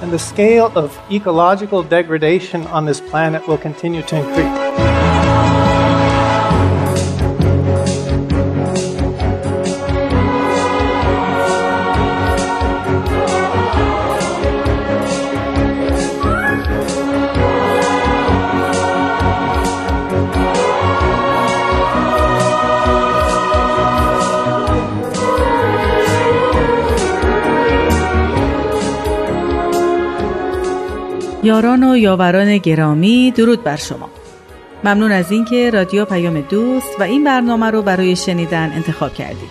and 0.00 0.12
the 0.12 0.18
scale 0.18 0.72
of 0.76 0.98
ecological 1.10 1.82
degradation 1.82 2.66
on 2.68 2.84
this 2.84 3.00
planet 3.00 3.46
will 3.48 3.58
continue 3.58 4.02
to 4.02 4.16
increase. 4.16 4.97
یاران 31.48 31.84
و 31.84 31.96
یاوران 31.96 32.58
گرامی 32.58 33.30
درود 33.30 33.64
بر 33.64 33.76
شما. 33.76 34.10
ممنون 34.84 35.12
از 35.12 35.32
اینکه 35.32 35.70
رادیو 35.70 36.04
پیام 36.04 36.40
دوست 36.40 37.00
و 37.00 37.02
این 37.02 37.24
برنامه 37.24 37.70
رو 37.70 37.82
برای 37.82 38.16
شنیدن 38.16 38.72
انتخاب 38.72 39.14
کردید. 39.14 39.50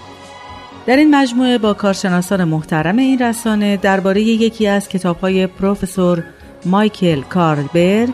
در 0.86 0.96
این 0.96 1.16
مجموعه 1.16 1.58
با 1.58 1.74
کارشناسان 1.74 2.44
محترم 2.44 2.98
این 2.98 3.20
رسانه 3.20 3.78
درباره 3.78 4.22
یکی 4.22 4.68
از 4.68 4.90
کتابهای 4.90 5.48
پروفسور 5.48 6.24
مایکل 6.66 7.22
کارلبرگ 7.22 8.14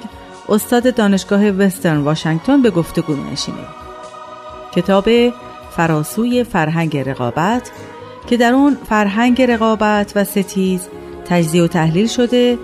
استاد 0.49 0.95
دانشگاه 0.95 1.49
وسترن 1.49 1.97
واشنگتن 1.97 2.61
به 2.61 2.69
گفتگو 2.69 3.15
نشینیم 3.31 3.67
کتاب 4.75 5.09
فراسوی 5.75 6.43
فرهنگ 6.43 6.97
رقابت 6.97 7.71
که 8.27 8.37
در 8.37 8.53
اون 8.53 8.77
فرهنگ 8.89 9.41
رقابت 9.41 10.11
و 10.15 10.23
ستیز 10.23 10.87
تجزیه 11.25 11.63
و 11.63 11.67
تحلیل 11.67 12.07
شده 12.07 12.57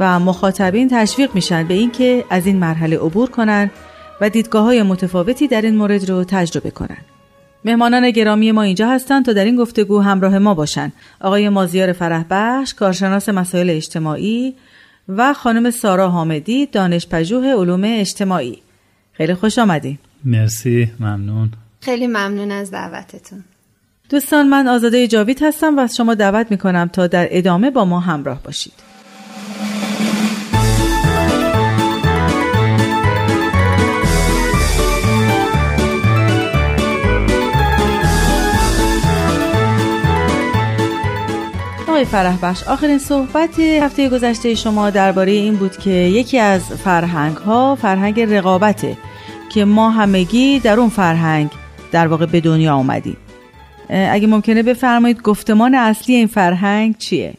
و 0.00 0.20
مخاطبین 0.20 0.88
تشویق 0.88 1.34
میشن 1.34 1.68
به 1.68 1.74
اینکه 1.74 2.24
از 2.30 2.46
این 2.46 2.56
مرحله 2.56 2.98
عبور 2.98 3.30
کنن 3.30 3.70
و 4.20 4.30
دیدگاه 4.30 4.64
های 4.64 4.82
متفاوتی 4.82 5.48
در 5.48 5.62
این 5.62 5.76
مورد 5.76 6.10
رو 6.10 6.24
تجربه 6.24 6.70
کنن. 6.70 6.98
مهمانان 7.64 8.10
گرامی 8.10 8.52
ما 8.52 8.62
اینجا 8.62 8.88
هستند 8.88 9.24
تا 9.24 9.32
در 9.32 9.44
این 9.44 9.56
گفتگو 9.56 10.00
همراه 10.00 10.38
ما 10.38 10.54
باشند. 10.54 10.92
آقای 11.20 11.48
مازیار 11.48 11.92
فرهبخش، 11.92 12.74
کارشناس 12.74 13.28
مسائل 13.28 13.70
اجتماعی 13.70 14.54
و 15.08 15.34
خانم 15.34 15.70
سارا 15.70 16.10
حامدی، 16.10 16.66
دانشپژوه 16.66 17.46
علوم 17.46 17.82
اجتماعی. 17.84 18.58
خیلی 19.12 19.34
خوش 19.34 19.58
آمدید. 19.58 19.98
مرسی، 20.24 20.90
ممنون. 21.00 21.50
خیلی 21.80 22.06
ممنون 22.06 22.52
از 22.52 22.70
دعوتتون. 22.70 23.44
دوستان 24.10 24.48
من 24.48 24.68
آزاده 24.68 25.08
جاوید 25.08 25.42
هستم 25.42 25.76
و 25.76 25.80
از 25.80 25.96
شما 25.96 26.14
دعوت 26.14 26.50
می 26.50 26.58
کنم 26.58 26.90
تا 26.92 27.06
در 27.06 27.28
ادامه 27.30 27.70
با 27.70 27.84
ما 27.84 28.00
همراه 28.00 28.42
باشید. 28.42 28.85
آقای 41.96 42.04
فرح 42.04 42.38
بخش 42.42 42.62
آخرین 42.62 42.98
صحبت 42.98 43.60
هفته 43.60 44.08
گذشته 44.08 44.54
شما 44.54 44.90
درباره 44.90 45.32
این 45.32 45.56
بود 45.56 45.76
که 45.76 45.90
یکی 45.90 46.38
از 46.38 46.62
فرهنگ 46.62 47.36
ها 47.36 47.74
فرهنگ 47.74 48.20
رقابته 48.20 48.96
که 49.52 49.64
ما 49.64 49.90
همگی 49.90 50.60
در 50.60 50.80
اون 50.80 50.88
فرهنگ 50.88 51.50
در 51.92 52.06
واقع 52.06 52.26
به 52.26 52.40
دنیا 52.40 52.74
آمدیم 52.74 53.16
اگه 53.88 54.26
ممکنه 54.26 54.62
بفرمایید 54.62 55.22
گفتمان 55.22 55.74
اصلی 55.74 56.14
این 56.14 56.26
فرهنگ 56.26 56.98
چیه؟ 56.98 57.34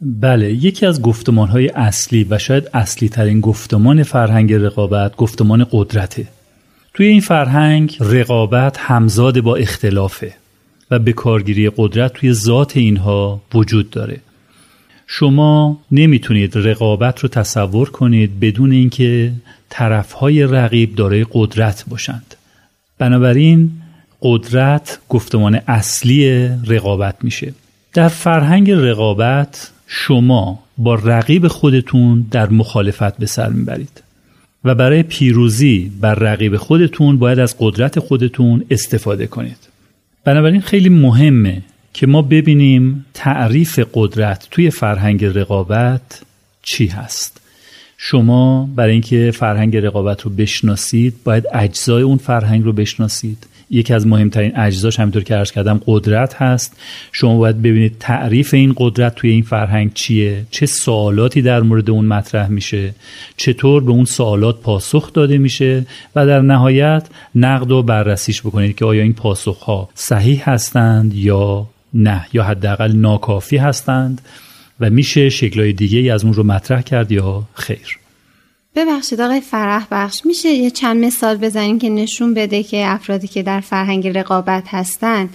بله 0.00 0.52
یکی 0.52 0.86
از 0.86 1.02
گفتمان 1.02 1.48
های 1.48 1.68
اصلی 1.68 2.26
و 2.30 2.38
شاید 2.38 2.70
اصلی 2.74 3.08
ترین 3.08 3.40
گفتمان 3.40 4.02
فرهنگ 4.02 4.52
رقابت 4.52 5.16
گفتمان 5.16 5.66
قدرته. 5.70 6.28
توی 6.94 7.06
این 7.06 7.20
فرهنگ 7.20 7.96
رقابت 8.00 8.78
همزاد 8.78 9.40
با 9.40 9.56
اختلافه. 9.56 10.34
و 10.90 10.98
به 10.98 11.12
کارگیری 11.12 11.70
قدرت 11.76 12.12
توی 12.12 12.32
ذات 12.32 12.76
اینها 12.76 13.42
وجود 13.54 13.90
داره. 13.90 14.20
شما 15.06 15.80
نمی‌تونید 15.92 16.52
رقابت 16.56 17.20
رو 17.20 17.28
تصور 17.28 17.90
کنید 17.90 18.40
بدون 18.40 18.72
اینکه 18.72 19.32
طرفهای 19.68 20.42
رقیب 20.42 20.94
دارای 20.94 21.26
قدرت 21.32 21.84
باشند. 21.88 22.34
بنابراین 22.98 23.70
قدرت 24.22 24.98
گفتمان 25.08 25.60
اصلی 25.68 26.48
رقابت 26.66 27.16
میشه. 27.22 27.54
در 27.94 28.08
فرهنگ 28.08 28.70
رقابت 28.70 29.70
شما 29.86 30.62
با 30.78 30.94
رقیب 30.94 31.48
خودتون 31.48 32.26
در 32.30 32.48
مخالفت 32.48 33.16
به 33.16 33.26
سر 33.26 33.48
می‌برید. 33.48 34.02
و 34.64 34.74
برای 34.74 35.02
پیروزی 35.02 35.92
بر 36.00 36.14
رقیب 36.14 36.56
خودتون 36.56 37.18
باید 37.18 37.38
از 37.38 37.56
قدرت 37.58 37.98
خودتون 37.98 38.64
استفاده 38.70 39.26
کنید. 39.26 39.65
بنابراین 40.26 40.60
خیلی 40.60 40.88
مهمه 40.88 41.62
که 41.92 42.06
ما 42.06 42.22
ببینیم 42.22 43.06
تعریف 43.14 43.80
قدرت 43.94 44.48
توی 44.50 44.70
فرهنگ 44.70 45.24
رقابت 45.24 46.22
چی 46.62 46.86
هست. 46.86 47.40
شما 47.98 48.68
برای 48.76 48.92
اینکه 48.92 49.30
فرهنگ 49.34 49.76
رقابت 49.76 50.22
رو 50.22 50.30
بشناسید 50.30 51.14
باید 51.24 51.44
اجزای 51.52 52.02
اون 52.02 52.18
فرهنگ 52.18 52.64
رو 52.64 52.72
بشناسید. 52.72 53.46
یکی 53.70 53.94
از 53.94 54.06
مهمترین 54.06 54.58
اجزاش 54.58 55.00
همینطور 55.00 55.22
که 55.22 55.34
عرض 55.34 55.52
کردم 55.52 55.80
قدرت 55.86 56.34
هست. 56.34 56.76
شما 57.12 57.38
باید 57.38 57.62
ببینید 57.62 57.96
تعریف 58.00 58.54
این 58.54 58.74
قدرت 58.76 59.14
توی 59.14 59.30
این 59.30 59.42
فرهنگ 59.42 59.94
چیه؟ 59.94 60.44
چه 60.50 60.66
سوالاتی 60.66 61.42
در 61.42 61.60
مورد 61.60 61.90
اون 61.90 62.04
مطرح 62.04 62.48
میشه؟ 62.48 62.94
چطور 63.36 63.84
به 63.84 63.90
اون 63.90 64.04
سوالات 64.04 64.60
پاسخ 64.60 65.12
داده 65.12 65.38
میشه؟ 65.38 65.86
و 66.16 66.26
در 66.26 66.40
نهایت 66.40 67.08
نقد 67.34 67.70
و 67.70 67.82
بررسیش 67.82 68.40
بکنید 68.40 68.76
که 68.76 68.84
آیا 68.84 69.02
این 69.02 69.14
پاسخ 69.14 69.62
ها 69.62 69.88
صحیح 69.94 70.50
هستند 70.50 71.14
یا 71.14 71.66
نه 71.94 72.26
یا 72.32 72.44
حداقل 72.44 72.92
ناکافی 72.92 73.56
هستند 73.56 74.20
و 74.80 74.90
میشه 74.90 75.28
شکلهای 75.28 75.72
دیگه 75.72 76.12
از 76.12 76.24
اون 76.24 76.32
رو 76.32 76.42
مطرح 76.42 76.82
کرد 76.82 77.12
یا 77.12 77.42
خیر. 77.54 77.98
ببخشید 78.76 79.20
آقای 79.20 79.40
فرح 79.40 79.86
بخش 79.90 80.20
میشه 80.24 80.48
یه 80.48 80.70
چند 80.70 81.04
مثال 81.04 81.36
بزنین 81.36 81.78
که 81.78 81.90
نشون 81.90 82.34
بده 82.34 82.62
که 82.62 82.86
افرادی 82.86 83.28
که 83.28 83.42
در 83.42 83.60
فرهنگ 83.60 84.08
رقابت 84.08 84.64
هستن 84.66 85.28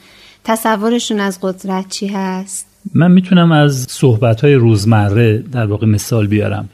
تصورشون 0.44 1.20
از 1.20 1.40
قدرت 1.42 1.90
چی 1.90 2.08
هست؟ 2.08 2.68
من 2.94 3.12
می‌تونم 3.12 3.52
از 3.52 3.88
صحبت 3.90 4.42
های 4.42 4.54
روزمره 4.54 5.38
در 5.38 5.66
واقع 5.66 5.88
مثال 5.88 6.28
بیارم. 6.28 6.70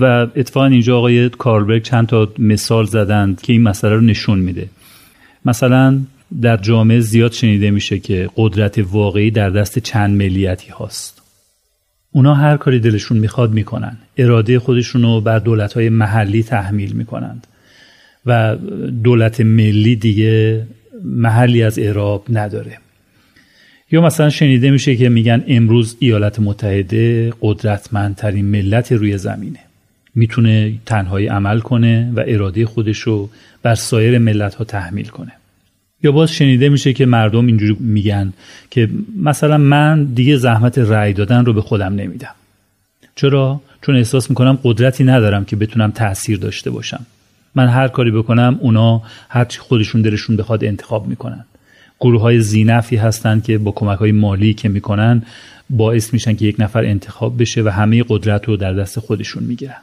و 0.00 0.04
اتفاقا 0.36 0.66
اینجا 0.66 0.98
آقای 0.98 1.28
کاربرگ 1.28 1.82
چند 1.82 2.06
تا 2.06 2.28
مثال 2.38 2.86
زدند 2.86 3.40
که 3.40 3.52
این 3.52 3.62
مسئله 3.62 3.94
رو 3.94 4.00
نشون 4.00 4.38
میده. 4.38 4.68
مثلا 5.44 6.00
در 6.42 6.56
جامعه 6.56 7.00
زیاد 7.00 7.32
شنیده 7.32 7.70
میشه 7.70 7.98
که 7.98 8.30
قدرت 8.36 8.78
واقعی 8.78 9.30
در 9.30 9.50
دست 9.50 9.78
چند 9.78 10.16
ملیتی 10.16 10.70
هاست. 10.70 11.17
اونا 12.12 12.34
هر 12.34 12.56
کاری 12.56 12.80
دلشون 12.80 13.18
می‌خواد 13.18 13.52
می‌کنن. 13.52 13.96
اراده 14.18 14.58
خودشون 14.58 15.02
رو 15.02 15.20
بر 15.20 15.38
دولت 15.38 15.72
های 15.72 15.88
محلی 15.88 16.42
تحمیل 16.42 16.92
می‌کنند. 16.92 17.46
و 18.26 18.56
دولت 19.04 19.40
ملی 19.40 19.96
دیگه 19.96 20.66
محلی 21.04 21.62
از 21.62 21.78
اعراب 21.78 22.24
نداره. 22.30 22.78
یا 23.90 24.00
مثلا 24.00 24.30
شنیده 24.30 24.70
میشه 24.70 24.96
که 24.96 25.08
میگن 25.08 25.44
امروز 25.48 25.96
ایالات 25.98 26.40
متحده 26.40 27.32
قدرتمندترین 27.40 28.44
ملت 28.44 28.92
روی 28.92 29.18
زمینه. 29.18 29.58
می‌تونه 30.14 30.72
تنهایی 30.86 31.26
عمل 31.26 31.60
کنه 31.60 32.12
و 32.16 32.24
اراده 32.26 32.66
خودش 32.66 32.98
رو 32.98 33.30
بر 33.62 33.74
سایر 33.74 34.18
ملت 34.18 34.54
ها 34.54 34.64
تحمیل 34.64 35.08
کنه. 35.08 35.32
یا 36.02 36.12
باز 36.12 36.32
شنیده 36.32 36.68
میشه 36.68 36.92
که 36.92 37.06
مردم 37.06 37.46
اینجوری 37.46 37.76
میگن 37.80 38.32
که 38.70 38.88
مثلا 39.16 39.58
من 39.58 40.04
دیگه 40.04 40.36
زحمت 40.36 40.78
رأی 40.78 41.12
دادن 41.12 41.44
رو 41.44 41.52
به 41.52 41.60
خودم 41.60 41.94
نمیدم. 41.94 42.34
چرا؟ 43.14 43.60
چون 43.82 43.96
احساس 43.96 44.30
می‌کنم 44.30 44.58
قدرتی 44.62 45.04
ندارم 45.04 45.44
که 45.44 45.56
بتونم 45.56 45.90
تاثیر 45.90 46.38
داشته 46.38 46.70
باشم. 46.70 47.06
من 47.54 47.68
هر 47.68 47.88
کاری 47.88 48.10
بکنم 48.10 48.58
اونا 48.60 49.02
هر 49.28 49.44
چی 49.44 49.58
خودشون 49.58 50.02
دلشون 50.02 50.36
بخواد 50.36 50.64
انتخاب 50.64 51.06
می‌کنن. 51.06 51.44
گروه 52.00 52.20
های 52.20 52.40
زینفی 52.40 52.96
هستند 52.96 53.44
که 53.44 53.58
با 53.58 53.70
کمک 53.70 53.98
های 53.98 54.12
مالی 54.12 54.54
که 54.54 54.68
می‌کنن 54.68 55.22
باعث 55.70 56.12
میشن 56.12 56.36
که 56.36 56.44
یک 56.44 56.56
نفر 56.58 56.84
انتخاب 56.84 57.42
بشه 57.42 57.62
و 57.62 57.68
همه 57.68 58.04
قدرت 58.08 58.44
رو 58.48 58.56
در 58.56 58.72
دست 58.72 59.00
خودشون 59.00 59.42
می‌گیرن. 59.42 59.80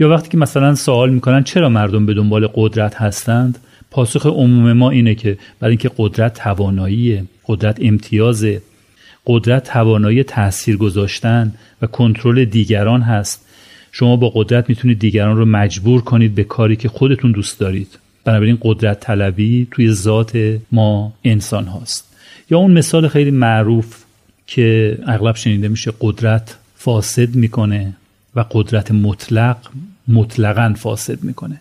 یا 0.00 0.08
وقتی 0.08 0.28
که 0.28 0.36
مثلا 0.36 0.74
سوال 0.74 1.10
می‌کنن 1.10 1.42
چرا 1.42 1.68
مردم 1.68 2.06
به 2.06 2.14
دنبال 2.14 2.46
قدرت 2.54 2.94
هستند 2.94 3.58
پاسخ 3.94 4.26
عموم 4.26 4.72
ما 4.72 4.90
اینه 4.90 5.14
که 5.14 5.38
برای 5.60 5.70
اینکه 5.70 5.90
قدرت 5.96 6.34
توانایی 6.34 7.22
قدرت 7.46 7.78
امتیاز 7.82 8.46
قدرت 9.26 9.64
توانایی 9.64 10.22
تاثیر 10.22 10.76
گذاشتن 10.76 11.54
و 11.82 11.86
کنترل 11.86 12.44
دیگران 12.44 13.02
هست. 13.02 13.46
شما 13.92 14.16
با 14.16 14.32
قدرت 14.34 14.68
می‌تونید 14.68 14.98
دیگران 14.98 15.36
رو 15.36 15.44
مجبور 15.44 16.00
کنید 16.00 16.34
به 16.34 16.44
کاری 16.44 16.76
که 16.76 16.88
خودتون 16.88 17.32
دوست 17.32 17.60
دارید. 17.60 17.98
بنابراین 18.24 18.58
قدرت 18.62 19.00
طلبی 19.00 19.68
توی 19.70 19.92
ذات 19.92 20.58
ما 20.72 21.12
انسان 21.24 21.64
هاست. 21.64 22.16
یا 22.50 22.58
اون 22.58 22.70
مثال 22.70 23.08
خیلی 23.08 23.30
معروف 23.30 24.04
که 24.46 24.98
اغلب 25.06 25.36
شنیده 25.36 25.68
میشه 25.68 25.92
قدرت 26.00 26.56
فاسد 26.76 27.34
می‌کنه 27.34 27.92
و 28.34 28.44
قدرت 28.50 28.90
مطلق 28.90 29.56
مطلقا 30.08 30.74
فاسد 30.76 31.24
می‌کنه. 31.24 31.60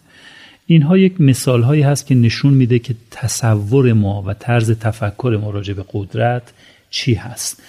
اینها 0.68 0.98
یک 0.98 1.22
مثال 1.22 1.62
هایی 1.62 1.82
هست 1.82 2.08
که 2.08 2.16
نشون 2.16 2.54
میده 2.54 2.80
که 2.80 2.96
تصور 3.12 3.94
ما 3.94 4.24
و 4.28 4.34
طرز 4.34 4.72
تفکر 4.72 5.40
ما 5.42 5.50
راجع 5.50 5.74
به 5.74 5.86
قدرت 5.94 6.54
چی 6.90 7.14
هست. 7.14 7.64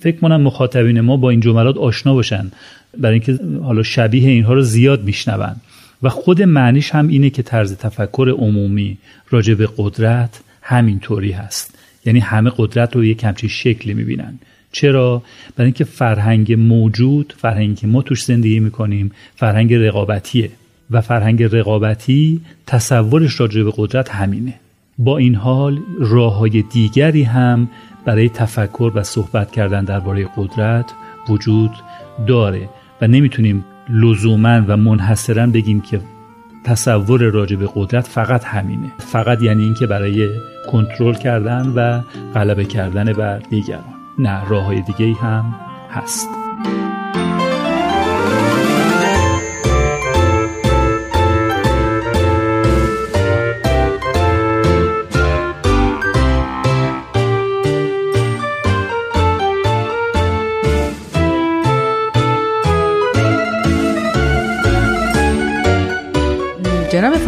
فکر 0.00 0.16
کنم 0.16 0.40
مخاطبین 0.40 1.00
ما 1.00 1.16
با 1.16 1.30
این 1.30 1.40
جملات 1.40 1.76
آشنا 1.76 2.14
باشن 2.14 2.50
برای 2.98 3.14
اینکه 3.14 3.38
حالا 3.62 3.82
شبیه 3.82 4.28
اینها 4.28 4.52
رو 4.52 4.62
زیاد 4.62 5.04
میشنون. 5.04 5.56
و 6.02 6.08
خود 6.08 6.42
معنیش 6.42 6.90
هم 6.90 7.08
اینه 7.08 7.30
که 7.30 7.42
طرز 7.42 7.76
تفکر 7.76 8.34
عمومی 8.38 8.98
راجع 9.30 9.54
به 9.54 9.68
قدرت 9.76 10.40
همینطوری 10.62 11.32
هست. 11.32 11.74
یعنی 12.06 12.20
همه 12.20 12.50
قدرت 12.56 12.96
رو 12.96 13.04
یک 13.04 13.24
همچین 13.24 13.48
شکلی 13.48 13.94
می‌بینن. 13.94 14.38
چرا؟ 14.72 15.22
برای 15.56 15.66
اینکه 15.66 15.84
فرهنگ 15.84 16.52
موجود 16.52 17.34
فرهنگی 17.38 17.74
که 17.74 17.86
ما 17.86 18.02
توش 18.02 18.24
زندگی 18.24 18.60
می‌کنیم 18.60 19.12
فرهنگ 19.36 19.74
رقابتیه. 19.74 20.50
و 20.90 21.00
فرهنگ 21.00 21.42
رقابتی 21.42 22.40
تصورش 22.66 23.40
راجع 23.40 23.62
به 23.62 23.72
قدرت 23.76 24.10
همینه. 24.10 24.54
با 24.98 25.18
این 25.18 25.34
حال 25.34 25.78
راه 26.00 26.36
های 26.36 26.62
دیگری 26.62 27.22
هم 27.22 27.68
برای 28.04 28.28
تفکر 28.28 28.92
و 28.94 29.02
صحبت 29.02 29.50
کردن 29.50 29.84
درباره 29.84 30.28
قدرت 30.36 30.92
وجود 31.28 31.70
داره 32.26 32.68
و 33.00 33.06
نمی‌تونیم 33.06 33.64
لزوما 33.90 34.62
و 34.68 34.76
منحصرا 34.76 35.46
بگیم 35.46 35.80
که 35.80 36.00
تصور 36.64 37.20
راجع 37.20 37.56
به 37.56 37.68
قدرت 37.74 38.06
فقط 38.06 38.44
همینه. 38.44 38.92
فقط 38.98 39.42
یعنی 39.42 39.62
اینکه 39.64 39.86
برای 39.86 40.28
کنترل 40.72 41.14
کردن 41.14 41.72
و 41.76 42.00
غلبه 42.34 42.64
کردن 42.64 43.12
بر 43.12 43.38
دیگران. 43.38 43.94
نه 44.18 44.48
راه 44.48 44.64
های 44.64 44.80
دیگه 44.80 45.20
هم 45.20 45.54
هست. 45.90 46.28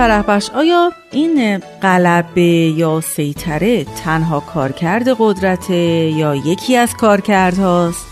جناب 0.00 0.22
فرحبخش. 0.22 0.50
آیا 0.54 0.92
این 1.12 1.58
قلبه 1.80 2.72
یا 2.76 3.00
سیطره 3.00 3.84
تنها 3.84 4.40
کارکرد 4.40 5.04
قدرته 5.18 5.74
یا 6.16 6.34
یکی 6.34 6.76
از 6.76 6.94
کارکردهاست؟ 6.94 8.06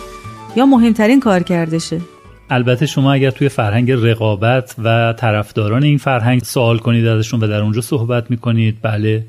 یا 0.57 0.67
مهمترین 0.67 1.21
کارکردشه؟ 1.21 2.01
البته 2.51 2.87
شما 2.87 3.13
اگر 3.13 3.31
توی 3.31 3.49
فرهنگ 3.49 3.91
رقابت 3.91 4.75
و 4.85 5.15
طرفداران 5.19 5.85
این 5.85 5.99
فرهنگ 5.99 6.43
سوال 6.43 6.79
کنید 6.79 7.07
ازشون 7.07 7.41
و 7.41 7.47
در 7.47 7.61
اونجا 7.61 7.81
صحبت 7.81 8.31
می‌کنید 8.31 8.79
بله 8.83 9.27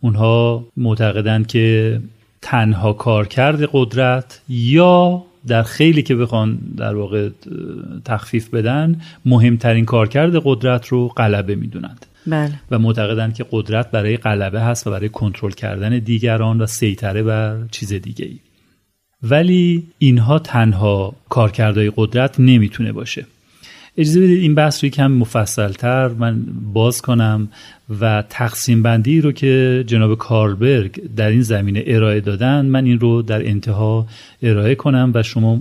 اونها 0.00 0.64
معتقدند 0.76 1.46
که 1.46 2.00
تنها 2.42 2.92
کارکرد 2.92 3.68
قدرت 3.72 4.40
یا 4.48 5.22
در 5.46 5.62
خیلی 5.62 6.02
که 6.02 6.14
بخوان 6.14 6.58
در 6.76 6.94
واقع 6.94 7.28
تخفیف 8.04 8.54
بدن 8.54 9.00
مهمترین 9.24 9.84
کارکرد 9.84 10.32
قدرت 10.44 10.86
رو 10.86 11.08
غلبه 11.08 11.54
می‌دونند. 11.54 12.06
بله. 12.26 12.52
و 12.70 12.78
معتقدند 12.78 13.34
که 13.34 13.46
قدرت 13.50 13.90
برای 13.90 14.16
غلبه 14.16 14.60
هست 14.60 14.86
و 14.86 14.90
برای 14.90 15.08
کنترل 15.08 15.50
کردن 15.50 15.98
دیگران 15.98 16.60
و 16.60 16.66
سیطره 16.66 17.22
بر 17.22 17.56
چیز 17.70 17.92
دیگه 17.92 18.26
ای 18.26 18.38
ولی 19.22 19.86
اینها 19.98 20.38
تنها 20.38 21.14
کارکردهای 21.28 21.92
قدرت 21.96 22.40
نمی‌تونه 22.40 22.92
باشه. 22.92 23.26
اجازه 23.96 24.20
بدید 24.20 24.40
این 24.40 24.54
بحث 24.54 24.84
رو 24.84 24.86
یکم 24.86 25.06
مفصلتر 25.06 26.08
من 26.08 26.44
باز 26.72 27.02
کنم 27.02 27.48
و 28.00 28.24
تقسیم 28.30 28.82
بندی 28.82 29.20
رو 29.20 29.32
که 29.32 29.84
جناب 29.86 30.18
کاربرگ 30.18 31.14
در 31.16 31.28
این 31.28 31.42
زمینه 31.42 31.84
ارائه 31.86 32.20
دادن 32.20 32.66
من 32.66 32.84
این 32.84 33.00
رو 33.00 33.22
در 33.22 33.48
انتها 33.48 34.06
ارائه 34.42 34.74
کنم 34.74 35.12
و 35.14 35.22
شما 35.22 35.60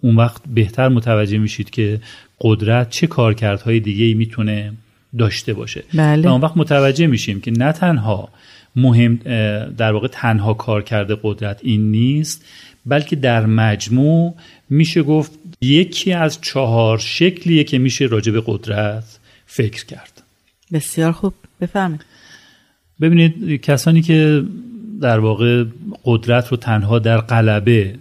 اون 0.00 0.16
وقت 0.16 0.42
بهتر 0.54 0.88
متوجه 0.88 1.38
میشید 1.38 1.70
که 1.70 2.00
قدرت 2.40 2.90
چه 2.90 3.06
کارکردهای 3.06 3.80
دیگه 3.80 4.04
ای 4.04 4.14
می‌تونه 4.14 4.72
داشته 5.18 5.52
باشه 5.52 5.82
بله. 5.94 6.28
و 6.28 6.32
اون 6.32 6.40
وقت 6.40 6.56
متوجه 6.56 7.06
میشیم 7.06 7.40
که 7.40 7.50
نه 7.50 7.72
تنها 7.72 8.28
مهم 8.76 9.16
در 9.76 9.92
واقع 9.92 10.08
تنها 10.08 10.54
کارکرد 10.54 11.18
قدرت 11.22 11.60
این 11.62 11.90
نیست 11.90 12.44
بلکه 12.86 13.16
در 13.16 13.46
مجموع 13.46 14.34
میشه 14.70 15.02
گفت 15.02 15.32
یکی 15.64 16.12
از 16.12 16.40
چهار 16.40 16.98
شکلیه 16.98 17.64
که 17.64 17.78
میشه 17.78 18.04
راجع 18.04 18.32
به 18.32 18.42
قدرت 18.46 19.04
فکر 19.46 19.86
کرد. 19.86 20.22
بسیار 20.72 21.12
خوب. 21.12 21.34
بفهمید 21.60 22.04
ببینید 23.00 23.60
کسانی 23.60 24.02
که 24.02 24.44
در 25.00 25.18
واقع 25.18 25.64
قدرت 26.04 26.48
رو 26.48 26.56
تنها 26.56 26.98
در 26.98 27.18
قلبه 27.18 27.94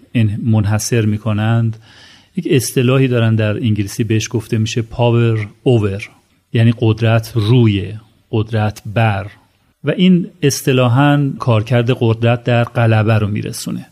منحصر 0.44 1.06
می‌کنند 1.06 1.77
یک 2.36 2.48
اصطلاحی 2.51 3.07
دارن 3.07 3.36
در 3.36 3.56
انگلیسی 3.57 4.04
بهش 4.04 4.27
گفته 4.31 4.57
میشه 4.57 4.81
پاور 4.81 5.48
اوور 5.63 6.10
یعنی 6.54 6.74
قدرت 6.80 7.31
روی 7.36 7.94
قدرت 8.31 8.81
بر. 8.86 9.27
و 9.83 9.92
این 9.92 10.30
اصطلاحا 10.42 11.31
کارکرد 11.39 11.92
قدرت 12.00 12.44
در 12.44 12.63
قلبه 12.63 13.13
رو 13.13 13.27
میرسونه. 13.27 13.86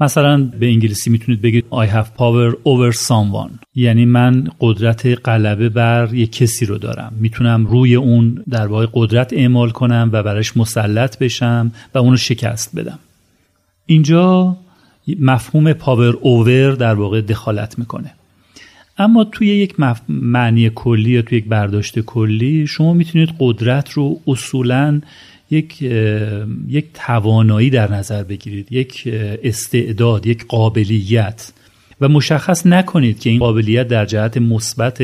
مثلا 0.00 0.44
به 0.44 0.66
انگلیسی 0.66 1.10
می‌تونید 1.10 1.42
بگید 1.42 1.64
I 1.72 1.86
have 1.86 2.06
power 2.18 2.54
over 2.54 2.96
someone. 2.96 3.50
یعنی 3.74 4.04
من 4.04 4.48
قدرت 4.60 5.28
غلبه 5.28 5.68
بر 5.68 6.14
یک 6.14 6.32
کسی 6.32 6.66
رو 6.66 6.78
دارم. 6.78 7.12
می‌تونم 7.20 7.66
روی 7.66 7.94
اون 7.94 8.44
در 8.50 8.66
واقع 8.66 8.86
قدرت 8.92 9.32
اعمال 9.32 9.70
کنم 9.70 10.10
و 10.12 10.22
براش 10.22 10.56
مسلط 10.56 11.18
بشم 11.18 11.72
و 11.94 11.98
اونو 11.98 12.16
شکست 12.16 12.76
بدم. 12.76 12.98
اینجا 13.86 14.56
مفهوم 15.20 15.72
پاور 15.72 16.16
اوور 16.20 16.72
در 16.72 16.94
واقع 16.94 17.20
دخالت 17.20 17.78
می‌کنه. 17.78 18.12
اما 18.98 19.24
توی 19.24 19.48
یک 19.48 19.74
معنی 20.08 20.70
کلی 20.74 21.10
یا 21.10 21.22
توی 21.22 21.38
یک 21.38 21.44
برداشت 21.44 21.98
کلی 21.98 22.66
شما 22.66 22.92
می‌تونید 22.92 23.30
قدرت 23.38 23.90
رو 23.90 24.20
اصولاً 24.26 25.00
یک 25.50 25.82
یک 26.68 26.86
توانایی 26.94 27.70
در 27.70 27.92
نظر 27.92 28.22
بگیرید 28.22 28.72
یک 28.72 29.08
استعداد 29.44 30.26
یک 30.26 30.46
قابلیت. 30.46 31.52
و 32.00 32.08
مشخص 32.08 32.66
نکنید 32.66 33.20
که 33.20 33.30
این 33.30 33.38
قابلیت 33.38 33.88
در 33.88 34.04
جهت 34.04 34.36
مثبت 34.36 35.02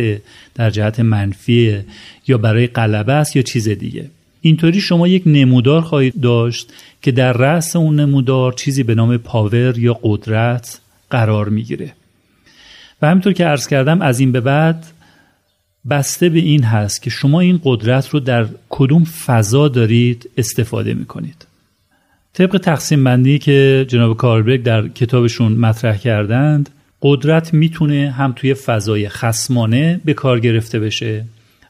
در 0.55 0.71
جهت 0.71 1.01
منفی 1.01 1.81
یا 2.27 2.39
برای 2.39 2.67
غلبه 2.67 3.13
است 3.13 3.37
یا 3.37 3.43
چیز 3.43 3.69
دیگه. 3.69 4.11
اینطوری 4.41 4.81
شما 4.81 5.09
یک 5.09 5.23
نمودار 5.27 5.81
خواهید 5.81 6.21
داشت 6.21 6.73
که 7.03 7.13
در 7.13 7.33
رأس 7.33 7.77
اون 7.77 8.01
نمودار 8.01 8.53
چیزی 8.53 8.83
به 8.83 8.95
نام 8.95 9.17
پاور 9.17 9.79
یا 9.79 9.99
قدرت 10.03 10.81
قرار 11.11 11.49
می‌گیره. 11.49 11.93
و 13.03 13.07
همینطور 13.07 13.33
که 13.33 13.45
عرض 13.45 13.67
کردم 13.67 14.03
از 14.03 14.21
این 14.21 14.33
به 14.33 14.41
بعد 14.41 14.87
بسته 15.91 16.29
به 16.29 16.39
این 16.39 16.65
هست 16.65 17.03
که 17.03 17.11
شما 17.11 17.41
این 17.41 17.61
قدرت 17.65 18.09
رو 18.09 18.21
در 18.21 18.47
کدوم 18.69 19.05
فضا 19.05 19.69
دارید 19.69 20.31
استفاده 20.37 20.95
می 20.95 21.05
کنید. 21.05 21.47
طبق 22.33 22.59
تقسیم 22.59 23.05
بندی 23.05 23.39
که 23.39 23.87
جناب 23.89 24.17
کاربرگ 24.17 24.63
در 24.63 24.89
کتابشون 24.89 25.53
مطرح 25.53 25.97
کردند 25.97 26.71
قدرت 27.03 27.55
می‌تونه 27.55 28.11
هم 28.11 28.33
توی 28.37 28.55
فضای 28.55 29.09
خسمانه 29.09 30.01
به 30.05 30.15
کار 30.15 30.41
گرفته 30.41 30.79
بشه 30.79 31.25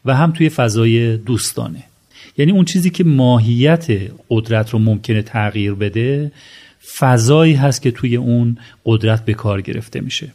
و 0.04 0.16
هم 0.16 0.30
توی 0.32 0.48
فضای 0.48 1.16
دوستانه 1.16 1.84
یعنی 2.38 2.52
اون 2.52 2.64
چیزی 2.64 2.90
که 2.90 3.04
ماهیت 3.04 3.86
قدرت 4.30 4.70
رو 4.70 4.78
ممکنه 4.78 5.22
تغییر 5.22 5.74
بده 5.74 6.32
فضایی 6.96 7.54
هست 7.54 7.82
که 7.82 7.90
توی 7.90 8.16
اون 8.16 8.58
قدرت 8.84 9.24
به 9.24 9.34
کار 9.34 9.60
گرفته 9.60 10.00
میشه 10.00 10.32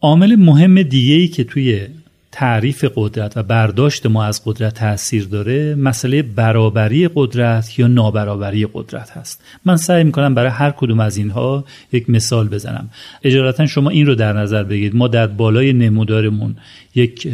عامل 0.00 0.36
مهم 0.36 0.82
دیگه 0.82 1.14
ای 1.14 1.28
که 1.28 1.44
توی 1.44 1.86
تعریف 2.32 2.84
قدرت 2.94 3.36
و 3.36 3.42
برداشت 3.42 4.06
ما 4.06 4.24
از 4.24 4.44
قدرت 4.44 4.74
تاثیر 4.74 5.24
داره 5.24 5.74
مسئله 5.74 6.22
برابری 6.22 7.08
قدرت 7.14 7.78
یا 7.78 7.86
نابرابری 7.86 8.66
قدرت 8.72 9.10
هست. 9.10 9.44
من 9.64 9.76
سعی 9.76 10.04
می‌کنم 10.04 10.34
برای 10.34 10.50
هر 10.50 10.70
کدوم 10.70 11.00
از 11.00 11.16
اینها 11.16 11.64
یک 11.92 12.10
مثال 12.10 12.48
بزنم. 12.48 12.90
اجارتا 13.22 13.66
شما 13.66 13.90
این 13.90 14.06
رو 14.06 14.14
در 14.14 14.32
نظر 14.32 14.62
بگیرید. 14.62 14.96
ما 14.96 15.08
در 15.08 15.26
بالای 15.26 15.72
نمودارمون 15.72 16.56
یک 16.94 17.26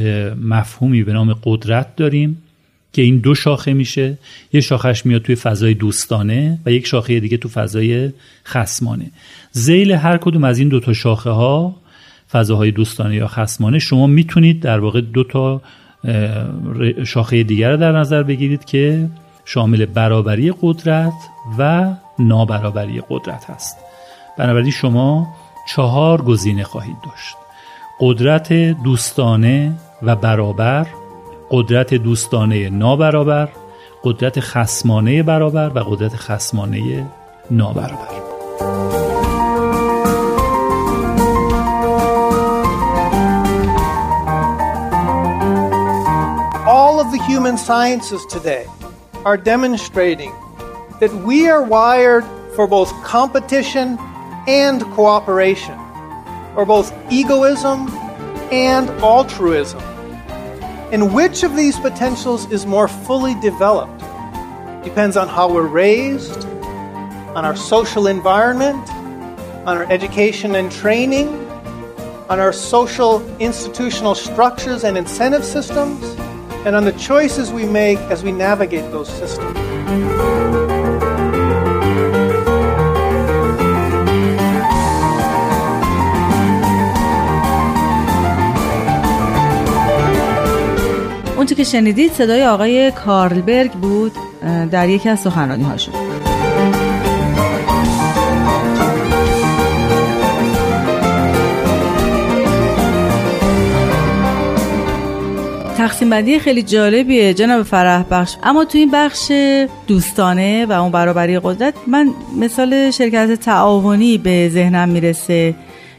مفهومی 0.42 1.02
به 1.02 1.12
نام 1.12 1.36
قدرت 1.44 1.96
داریم 1.96 2.42
که 2.92 3.02
این 3.02 3.18
دو 3.18 3.34
شاخه 3.34 3.72
میشه. 3.72 4.18
یه 4.52 4.60
شاخش 4.60 5.06
میاد 5.06 5.22
توی 5.22 5.34
فضای 5.34 5.74
دوستانه 5.74 6.58
و 6.66 6.72
یک 6.72 6.86
شاخه 6.86 7.20
دیگه 7.20 7.36
تو 7.36 7.48
فضای 7.48 8.10
خسمانه 8.46 9.10
زیل 9.52 9.92
هر 9.92 10.16
کدوم 10.16 10.44
از 10.44 10.58
این 10.58 10.68
دو 10.68 10.80
تا 10.80 10.92
شاخه 10.92 11.30
ها 11.30 11.76
فضاهای 12.32 12.70
دوستانه 12.70 13.14
یا 13.14 13.26
خسمانه 13.26 13.78
شما 13.78 14.06
می‌تونید 14.06 14.60
در 14.60 14.80
واقع 14.80 15.00
دو 15.00 15.24
تا 15.24 15.60
شاخه 17.04 17.42
دیگر 17.42 17.70
رو 17.70 17.76
در 17.76 17.92
نظر 17.92 18.22
بگیرید 18.22 18.64
که 18.64 19.08
شامل 19.44 19.86
برابری 19.86 20.52
قدرت 20.62 21.12
و 21.58 21.90
نابرابری 22.18 23.02
قدرت 23.10 23.50
هست. 23.50 23.78
بنابراین 24.38 24.70
شما 24.70 25.26
چهار 25.68 26.22
گزینه 26.22 26.64
خواهید 26.64 26.96
داشت. 27.04 27.36
قدرت 28.00 28.52
دوستانه 28.84 29.72
و 30.02 30.16
برابر 30.16 30.86
قدرت 31.50 31.94
دوستانه 31.94 32.70
نابرابر 32.70 33.48
قدرت 34.04 34.40
خسمانه 34.40 35.22
برابر 35.22 35.70
و 35.74 35.78
قدرت 35.78 36.16
خسمانه 36.16 37.06
نابرابر. 37.50 38.17
The 47.18 47.24
human 47.24 47.58
sciences 47.58 48.24
today 48.26 48.64
are 49.24 49.36
demonstrating 49.36 50.30
that 51.00 51.12
we 51.24 51.48
are 51.48 51.62
wired 51.62 52.24
for 52.54 52.68
both 52.68 52.92
competition 53.02 53.98
and 54.46 54.82
cooperation, 54.92 55.76
or 56.54 56.64
both 56.64 56.94
egoism 57.10 57.88
and 58.52 58.88
altruism. 59.02 59.80
And 60.92 61.12
which 61.12 61.42
of 61.42 61.56
these 61.56 61.76
potentials 61.80 62.50
is 62.52 62.66
more 62.66 62.86
fully 62.86 63.34
developed 63.40 63.98
depends 64.84 65.16
on 65.16 65.26
how 65.26 65.52
we're 65.52 65.66
raised, 65.66 66.44
on 67.34 67.44
our 67.44 67.56
social 67.56 68.06
environment, 68.06 68.88
on 69.66 69.76
our 69.76 69.90
education 69.90 70.54
and 70.54 70.70
training, 70.70 71.28
on 72.28 72.38
our 72.38 72.52
social 72.52 73.26
institutional 73.38 74.14
structures 74.14 74.84
and 74.84 74.96
incentive 74.96 75.44
systems, 75.44 76.16
and 76.66 76.74
on 76.76 76.84
the 76.84 76.92
choices 76.92 77.52
we 77.52 77.64
make 77.64 77.98
as 78.14 78.22
we 78.22 78.32
navigate 78.32 78.90
those 78.90 79.08
systems. 79.20 79.58
اونچه 91.36 91.54
که 91.54 91.64
شنیدید 91.64 92.12
صدای 92.12 92.44
آقای 92.44 92.90
کارلبرگ 92.90 93.72
بود 93.72 94.12
در 94.70 94.88
یکی 94.88 95.08
از 95.08 95.20
سخنرانی 95.20 95.64
هاشون 95.64 96.07
تقسیم 105.88 106.10
بندی 106.10 106.38
خیلی 106.38 106.62
جالبیه 106.62 107.34
جناب 107.34 107.62
فرح 107.62 108.04
بخش. 108.10 108.36
اما 108.42 108.64
تو 108.64 108.78
این 108.78 108.90
بخش 108.92 109.32
دوستانه 109.86 110.66
و 110.66 110.72
اون 110.72 110.90
برابری 110.90 111.38
قدرت 111.38 111.74
من 111.86 112.10
مثال 112.40 112.90
شرکت 112.90 113.32
تعاونی 113.32 114.18
به 114.18 114.48
ذهنم 114.48 114.88
می‌رسه 114.88 115.54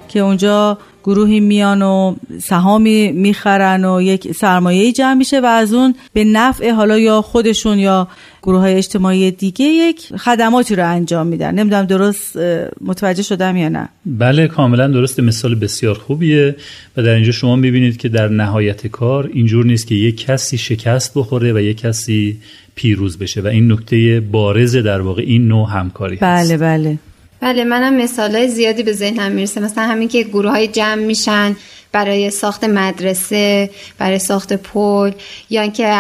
که 0.08 0.20
اونجا 0.20 0.78
گروهی 1.10 1.40
میان 1.40 1.82
و 1.82 2.16
سهامی 2.42 3.12
می‌خرن 3.12 3.86
و 3.86 4.02
یک 4.02 4.32
سرمایه 4.32 4.92
جمع 4.92 5.14
میشه 5.14 5.40
و 5.40 5.46
از 5.46 5.74
اون 5.74 5.96
به 6.14 6.24
نفع 6.24 6.72
حالا 6.72 6.98
یا 6.98 7.22
خودشون 7.22 7.80
یا 7.80 8.08
گروه 8.44 8.60
های 8.60 8.74
اجتماعی 8.74 9.32
دیگه 9.32 9.66
یک 9.66 10.02
خدماتی 10.18 10.76
رو 10.76 10.90
انجام 10.90 11.28
میدن. 11.28 11.56
نمی‌دونم 11.56 11.86
درست 11.86 12.38
متوجه 12.82 13.24
شدم 13.24 13.58
یا 13.58 13.70
نه؟ 13.70 13.90
بله 14.06 14.48
کاملا 14.48 14.88
درست 14.88 15.20
مثال 15.20 15.56
بسیار 15.56 15.96
خوبیه 15.96 16.56
و 16.98 17.04
در 17.04 17.14
اینجا 17.14 17.32
شما 17.32 17.56
می‌بینید 17.56 17.98
که 17.98 18.10
در 18.10 18.28
نهایت 18.28 18.88
کار 18.88 19.30
اینجور 19.34 19.66
نیست 19.66 19.88
که 19.88 19.96
یک 19.96 20.26
کسی 20.26 20.58
شکست 20.58 21.12
بخوره 21.16 21.54
و 21.54 21.60
یک 21.60 21.78
کسی 21.78 22.38
پیروز 22.76 23.18
بشه 23.18 23.42
و 23.42 23.48
این 23.48 23.72
نکته 23.72 24.20
بارز 24.20 24.76
در 24.76 25.02
واقع 25.02 25.24
این 25.26 25.48
نوع 25.48 25.70
همکاری 25.70 26.16
بله 26.16 26.58
بله. 26.58 27.00
بله 27.42 27.64
منم 27.64 27.94
مثال 27.94 28.48
زیادی 28.48 28.84
به 28.84 28.94
ذهنم 28.94 29.32
می‌رسه. 29.32 29.62
مثلا 29.62 29.84
همین 29.84 30.08
که 30.08 30.24
گروه 30.24 30.52
های 30.52 30.68
جمع 30.68 31.02
میشن 31.02 31.56
برای 31.92 32.30
ساخت 32.30 32.64
مدرسه 32.64 33.70
برای 33.98 34.20
ساخت 34.20 34.54
پل 34.54 35.12
یا 35.50 35.62
اینکه 35.62 35.96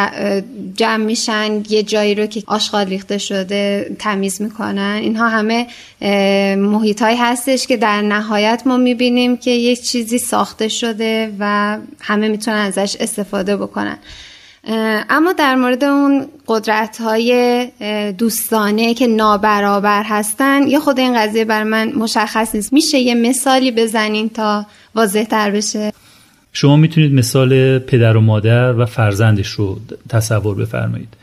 جمع 0.75 1.03
میشن 1.05 1.63
یه 1.69 1.83
جایی 1.83 2.15
رو 2.15 2.25
که 2.25 2.43
آشغال 2.47 2.85
ریخته 2.87 3.17
شده 3.17 3.91
تمیز 3.99 4.41
می‌کنن. 4.41 4.99
اینها 5.03 5.29
همه 5.29 5.67
محیط 6.55 7.01
هایی 7.01 7.17
هستش 7.17 7.67
که 7.67 7.77
در 7.77 8.01
نهایت 8.01 8.61
ما 8.65 8.77
می‌بینیم 8.77 9.37
که 9.37 9.51
یک 9.51 9.81
چیزی 9.81 10.17
ساخته 10.17 10.67
شده 10.67 11.31
و 11.39 11.77
همه 11.99 12.27
می‌تونن 12.27 12.57
ازش 12.57 12.97
استفاده 12.99 13.57
بکنن. 13.57 13.97
اما 15.09 15.33
در 15.33 15.55
مورد 15.55 15.83
اون 15.83 16.27
قدرت 16.47 17.01
های 17.01 17.67
دوستانه 18.17 18.93
که 18.93 19.07
نابرابر 19.07 20.03
هستن 20.05 20.67
یه 20.67 20.79
خود 20.79 20.99
این 20.99 21.19
قضیه 21.19 21.45
بر 21.45 21.63
من 21.63 21.91
مشخص 21.93 22.55
نیست. 22.55 22.73
میشه 22.73 22.97
یه 22.97 23.15
مثالی 23.15 23.71
بزنین 23.71 24.29
تا 24.29 24.65
واضح 24.95 25.23
تر 25.23 25.51
بشه؟ 25.51 25.91
شما 26.53 26.75
می‌تونید 26.75 27.13
مثال 27.13 27.79
پدر 27.79 28.17
و 28.17 28.21
مادر 28.21 28.73
و 28.73 28.85
فرزندش 28.85 29.47
رو 29.47 29.79
تصور 30.09 30.55
بفرمایید. 30.55 31.13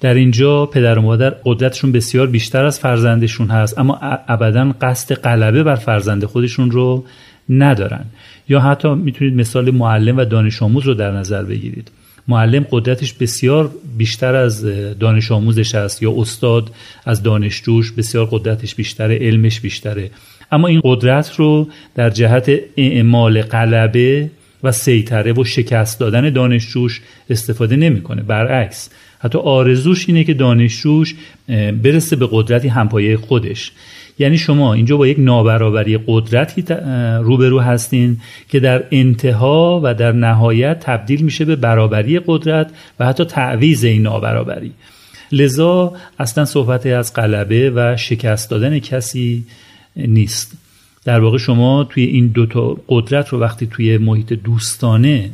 در 0.00 0.14
اینجا 0.14 0.66
پدر 0.66 0.98
و 0.98 1.02
مادر 1.02 1.30
قدرتشون 1.44 1.92
بسیار 1.92 2.26
بیشتر 2.26 2.64
از 2.64 2.80
فرزندشون 2.80 3.48
هست 3.48 3.78
اما 3.78 3.98
ابدا 4.28 4.74
قصد 4.80 5.14
غلبه 5.14 5.62
بر 5.62 5.76
فرزند 5.76 6.24
خودشون 6.24 6.70
رو 6.70 7.04
ندارن. 7.48 8.04
یا 8.48 8.60
حتی 8.60 8.94
می‌تونید 8.94 9.34
مثال 9.34 9.70
معلم 9.70 10.16
و 10.16 10.24
دانش 10.24 10.62
آموز 10.62 10.84
رو 10.84 10.94
در 10.94 11.10
نظر 11.10 11.42
بگیرید. 11.42 11.90
معلم 12.28 12.66
قدرتش 12.70 13.12
بسیار 13.12 13.70
بیشتر 13.96 14.34
از 14.34 14.64
دانش 14.98 15.32
آموزش 15.32 15.74
است 15.74 16.02
یا 16.02 16.12
استاد 16.16 16.70
از 17.04 17.22
دانشجوش 17.22 17.92
بسیار 17.92 18.28
قدرتش 18.30 18.74
بیشتره 18.74 19.18
علمش 19.18 19.60
بیشتره. 19.60 20.10
اما 20.52 20.68
این 20.68 20.80
قدرت 20.84 21.34
رو 21.36 21.68
در 21.94 22.10
جهت 22.10 22.50
اعمال 22.76 23.42
غلبه 23.42 24.30
و 24.62 24.72
سیطره 24.72 25.32
و 25.32 25.44
شکست 25.44 26.00
دادن 26.00 26.30
دانشجوش 26.30 27.00
استفاده 27.30 27.76
نمی‌کنه 27.76 28.22
برعکس. 28.22 28.90
حتی 29.18 29.38
آرزوش 29.38 30.08
اینه 30.08 30.24
که 30.24 30.34
دانشجوش 30.34 31.14
برسه 31.82 32.16
به 32.16 32.28
قدرتی 32.30 32.68
همپایه 32.68 33.16
خودش. 33.16 33.72
یعنی 34.18 34.38
شما 34.38 34.74
اینجا 34.74 34.96
با 34.96 35.06
یک 35.06 35.16
نابرابری 35.20 35.98
قدرتی 36.06 36.64
روبرو 37.22 37.60
هستین 37.60 38.16
که 38.48 38.60
در 38.60 38.84
انتها 38.90 39.80
و 39.84 39.94
در 39.94 40.12
نهایت 40.12 40.80
تبدیل 40.80 41.22
میشه 41.22 41.44
به 41.44 41.56
برابری 41.56 42.20
قدرت 42.26 42.70
و 43.00 43.06
حتی 43.06 43.24
تعویز 43.24 43.84
این 43.84 44.02
نابرابری. 44.02 44.72
لذا 45.32 45.92
اصلا 46.18 46.44
صحبت 46.44 46.86
از 46.86 47.14
غلبه 47.14 47.72
و 47.74 47.96
شکست 47.96 48.50
دادن 48.50 48.78
کسی 48.78 49.44
نیست. 49.96 50.52
در 51.04 51.20
واقع 51.20 51.38
شما 51.38 51.84
توی 51.84 52.04
این 52.04 52.26
دوتا 52.26 52.76
قدرت 52.88 53.28
رو 53.28 53.40
وقتی 53.40 53.66
توی 53.66 53.98
محیط 53.98 54.32
دوستانه 54.32 55.30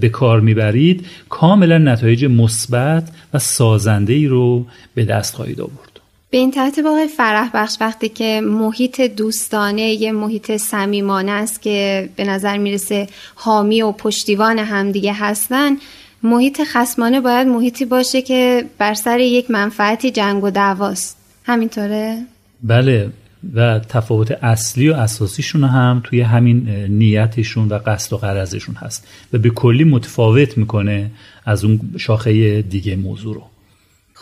به 0.00 0.08
کار 0.08 0.40
می‌برید 0.40 1.06
کاملا 1.28 1.78
نتایج 1.78 2.24
مثبت 2.24 3.12
و 3.34 3.38
سازنده 3.38 4.12
ای 4.12 4.26
رو 4.26 4.66
به 4.94 5.04
دست 5.04 5.34
خواهید 5.34 5.60
آورد. 5.60 5.89
به 6.30 6.38
این 6.38 6.50
ترتیب 6.50 6.86
آقای 6.86 7.08
فرح 7.08 7.50
بخش 7.54 7.76
وقتی 7.80 8.08
که 8.08 8.40
محیط 8.44 9.00
دوستانه 9.00 9.82
یه 9.82 10.12
محیط 10.12 10.56
صمیمانه 10.56 11.32
است 11.32 11.62
که 11.62 12.08
به 12.16 12.24
نظر 12.24 12.58
می‌رسه 12.58 13.06
حامی 13.34 13.82
و 13.82 13.92
پشتیوان 13.92 14.58
همدیگه 14.58 15.12
هستن 15.12 15.76
محیط 16.22 16.60
خسمانه 16.72 17.20
باید 17.20 17.46
محیطی 17.46 17.84
باشه 17.84 18.22
که 18.22 18.64
بر 18.78 18.94
سر 18.94 19.20
یک 19.20 19.50
منفعتی 19.50 20.10
جنگ 20.10 20.44
و 20.44 20.50
دعواست 20.50 21.16
همینطوره؟ 21.44 22.22
بله 22.62 23.10
و 23.54 23.78
تفاوت 23.78 24.30
اصلی 24.30 24.90
و 24.90 24.94
اساسیشون 24.94 25.64
هم 25.64 26.00
توی 26.04 26.20
همین 26.20 26.68
نیتشون 26.88 27.68
و 27.68 27.78
قصد 27.86 28.12
و 28.12 28.16
قرضشون 28.16 28.74
هست 28.74 29.08
و 29.32 29.38
به 29.38 29.50
کلی 29.50 29.84
متفاوت 29.84 30.58
می‌کنه 30.58 31.10
از 31.44 31.64
اون 31.64 31.80
شاخه 31.98 32.62
دیگه 32.62 32.96
موضوع 32.96 33.34
رو 33.34 33.42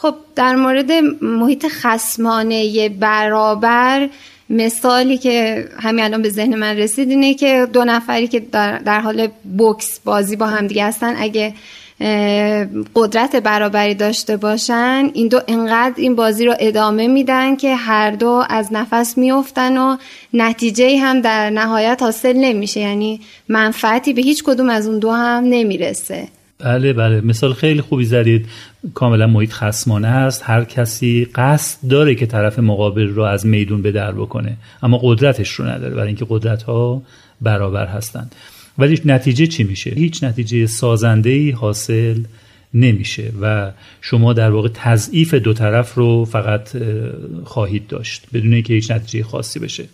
خب 0.02 0.14
در 0.36 0.54
مورد 0.54 0.92
محیط 1.22 1.66
خسمانه 1.68 2.88
برابر 2.88 4.08
مثالی 4.50 5.18
که 5.18 5.64
همین 5.80 6.04
الان 6.04 6.22
به 6.22 6.28
ذهن 6.28 6.54
من 6.54 6.76
رسید 6.76 7.10
اینه 7.10 7.34
که 7.34 7.68
دو 7.72 7.84
نفری 7.84 8.28
که 8.28 8.40
در, 8.84 9.00
حال 9.00 9.28
بوکس 9.58 10.00
بازی 10.04 10.36
با 10.36 10.46
همدیگه 10.46 10.84
هستن 10.84 11.14
اگه 11.18 11.54
قدرت 12.94 13.36
برابری 13.36 13.94
داشته 13.94 14.36
باشن 14.36 15.10
این 15.14 15.28
دو 15.28 15.40
انقدر 15.48 15.94
این 15.96 16.16
بازی 16.16 16.44
رو 16.44 16.54
ادامه 16.58 17.06
میدن 17.08 17.56
که 17.56 17.74
هر 17.74 18.10
دو 18.10 18.44
از 18.48 18.72
نفس 18.72 19.18
میفتن 19.18 19.78
و 19.78 19.96
نتیجه 20.34 20.98
هم 20.98 21.20
در 21.20 21.50
نهایت 21.50 21.98
حاصل 22.02 22.36
نمیشه. 22.36 22.80
یعنی 22.80 23.20
منفعتی 23.48 24.12
به 24.12 24.22
هیچ 24.22 24.42
کدوم 24.44 24.70
از 24.70 24.86
اون 24.86 24.98
دو 24.98 25.10
هم 25.10 25.44
نمی‌رسه. 25.44 26.28
بله 26.64 26.92
بله. 26.92 27.20
مثال 27.20 27.52
خیلی 27.52 27.80
خوبی 27.80 28.04
زدید. 28.04 28.46
کاملا 28.94 29.26
محیط 29.26 29.52
خسمانه 29.52 30.08
است. 30.08 30.42
هر 30.44 30.64
کسی 30.64 31.24
قصد 31.34 31.88
داره 31.88 32.14
که 32.14 32.26
طرف 32.26 32.58
مقابل 32.58 33.08
رو 33.08 33.22
از 33.22 33.46
میدون 33.46 33.82
به 33.82 33.92
در 33.92 34.12
بکنه 34.12 34.56
اما 34.82 35.00
قدرتش 35.02 35.50
رو 35.50 35.64
نداره 35.64 35.94
برای 35.94 36.06
اینکه 36.06 36.26
قدرت 36.28 36.62
ها 36.62 37.02
برابر 37.40 37.86
هستند. 37.86 38.34
ولی 38.78 39.00
نتیجه 39.04 39.46
چی 39.46 39.64
میشه؟ 39.64 39.90
هیچ 39.90 40.24
نتیجه 40.24 40.66
سازنده 40.66 41.30
ای 41.30 41.50
حاصل 41.50 42.22
نمیشه 42.74 43.32
و 43.42 43.72
شما 44.00 44.32
در 44.32 44.50
واقع 44.50 44.68
تضعیف 44.74 45.34
دو 45.34 45.52
طرف 45.52 45.94
رو 45.94 46.24
فقط 46.24 46.68
خواهید 47.44 47.86
داشت 47.86 48.26
بدون 48.32 48.54
اینکه 48.54 48.74
هیچ 48.74 48.90
نتیجه 48.90 49.24
خاصی 49.24 49.58
بشه. 49.58 49.84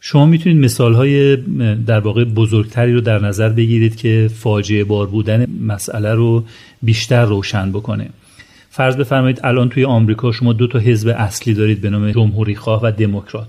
شما 0.00 0.26
می‌تونید 0.26 0.58
مثال 0.58 0.94
های 0.94 1.36
در 1.86 2.00
واقع 2.00 2.24
بزرگتری 2.24 2.92
رو 2.92 3.00
در 3.00 3.18
نظر 3.18 3.48
بگیرید 3.48 3.96
که 3.96 4.30
فاجعه 4.34 4.84
بار 4.84 5.06
بودن 5.06 5.46
مسئله 5.60 6.14
رو 6.14 6.44
بیشتر 6.82 7.24
روشن 7.24 7.72
بکنه. 7.72 8.08
فرض 8.76 8.96
بفرمایید 8.96 9.40
الان 9.44 9.68
توی 9.68 9.84
آمریکا 9.84 10.32
شما 10.32 10.52
دو 10.52 10.66
تا 10.66 10.78
حزب 10.78 11.08
اصلی 11.08 11.54
دارید 11.54 11.80
به 11.80 11.90
نام 11.90 12.10
جمهوری 12.10 12.54
خواه 12.54 12.80
و 12.82 12.90
دموکرات 12.90 13.48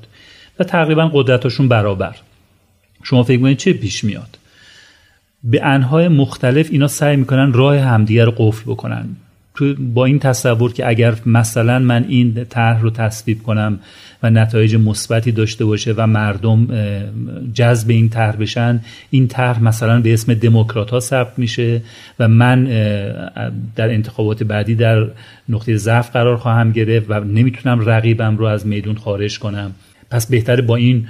و 0.59 0.63
تقریبا 0.63 1.11
قدرتاشون 1.13 1.67
برابر. 1.67 2.15
شما 3.03 3.23
فکر 3.23 3.41
کنید 3.41 3.57
چه 3.57 3.73
پیش 3.73 4.03
میاد؟ 4.03 4.37
به 5.43 5.65
انهای 5.65 6.07
مختلف 6.07 6.69
اینا 6.71 6.87
سعی 6.87 7.15
می‌کنن 7.15 7.53
راه 7.53 7.77
همدیگر 7.77 8.25
رو 8.25 8.33
قفل 8.37 8.71
بکنن. 8.71 9.15
با 9.79 10.05
این 10.05 10.19
تصور 10.19 10.73
که 10.73 10.87
اگر 10.87 11.15
مثلا 11.25 11.79
من 11.79 12.05
این 12.07 12.45
طرح 12.49 12.81
رو 12.81 12.89
تصویب 12.89 13.43
کنم 13.43 13.79
و 14.23 14.29
نتایج 14.29 14.75
مثبتی 14.75 15.31
داشته 15.31 15.65
باشه 15.65 15.93
و 15.97 16.07
مردم 16.07 16.67
جذب 17.53 17.89
این 17.89 18.09
طرح 18.09 18.35
بشن 18.35 18.81
این 19.09 19.27
طرح 19.27 19.63
مثلا 19.63 20.01
به 20.01 20.13
اسم 20.13 20.33
دموکرات 20.33 20.91
ها 20.91 20.99
ثبت 20.99 21.39
میشه 21.39 21.81
و 22.19 22.27
من 22.27 22.63
در 23.75 23.89
انتخابات 23.89 24.43
بعدی 24.43 24.75
در 24.75 25.07
نقطه 25.49 25.77
ضعف 25.77 26.11
قرار 26.11 26.37
خواهم 26.37 26.71
گرفت 26.71 27.05
و 27.09 27.23
نمی‌تونم 27.23 27.89
رقیبم 27.89 28.37
رو 28.37 28.45
از 28.45 28.67
میدون 28.67 28.95
خارج 28.95 29.39
کنم. 29.39 29.71
پس 30.11 30.27
بهتره 30.27 30.61
با 30.61 30.75
این 30.75 31.07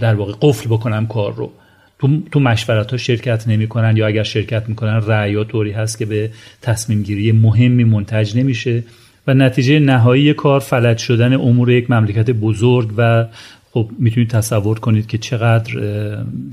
در 0.00 0.14
واقع 0.14 0.32
قفل 0.40 0.68
بکنم 0.68 1.06
کار 1.06 1.34
رو. 1.34 1.52
تو, 1.98 2.20
تو 2.32 2.40
مشورت 2.40 2.90
ها 2.90 2.96
شرکت 2.96 3.48
نمی‌کنن 3.48 3.96
یا 3.96 4.06
اگر 4.06 4.22
شرکت 4.22 4.68
می‌کنن 4.68 5.02
رعیا 5.06 5.44
طوری 5.44 5.70
هست 5.70 5.98
که 5.98 6.06
به 6.06 6.30
تصمیم 6.62 7.02
گیری 7.02 7.32
مهمی 7.32 7.84
منتج 7.84 8.36
نمیشه 8.36 8.84
و 9.26 9.34
نتیجه 9.34 9.78
نهایی 9.78 10.34
کار 10.34 10.60
فلج 10.60 10.98
شدن 10.98 11.32
امور 11.32 11.70
یک 11.70 11.90
مملکت 11.90 12.30
بزرگ 12.30 12.92
و 12.96 13.26
خب 13.72 13.90
می‌تونید 13.98 14.30
تصور 14.30 14.78
کنید 14.78 15.06
که 15.06 15.18
چقدر 15.18 15.74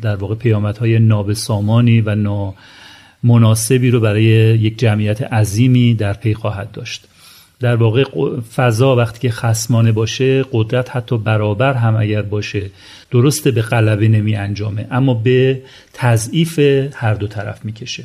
در 0.01 0.15
واقع 0.15 0.35
پیامدهای 0.35 0.99
نابسامانی 0.99 2.01
و 2.01 2.15
نامناسبی 3.23 3.91
رو 3.91 3.99
برای 3.99 4.23
یک 4.59 4.79
جمعیت 4.79 5.21
عظیمی 5.21 5.93
در 5.93 6.13
پی 6.13 6.33
خواهد 6.33 6.71
داشت. 6.71 7.07
در 7.59 7.75
واقع 7.75 8.03
فضا 8.55 8.95
وقتی 8.95 9.19
که 9.19 9.29
خسمانه 9.29 9.91
باشه 9.91 10.45
قدرت 10.51 10.95
حتی 10.95 11.17
برابر 11.17 11.74
هم 11.74 11.95
اگر 11.95 12.21
باشه 12.21 12.69
درسته 13.12 13.51
به 13.51 13.62
غلبه 13.62 14.07
نمی 14.07 14.35
انجامه 14.35 14.88
اما 14.91 15.13
به 15.13 15.62
تضعیف 15.93 16.59
هر 16.93 17.13
دو 17.13 17.27
طرف 17.27 17.65
می‌کشه. 17.65 18.03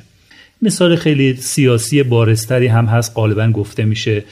مثال 0.62 0.96
خیلی 0.96 1.36
سیاسی 1.36 2.02
بارستری 2.02 2.66
هم 2.66 2.86
هست 2.86 3.12
غالبا 3.14 3.46
گفته 3.46 3.84
میشه 3.84 4.24